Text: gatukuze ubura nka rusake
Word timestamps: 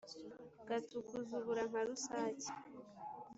gatukuze 0.67 1.31
ubura 1.39 1.63
nka 1.69 1.81
rusake 1.87 2.49